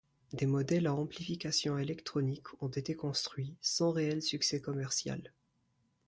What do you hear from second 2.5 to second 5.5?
ont été construits, sans réel succès commercial.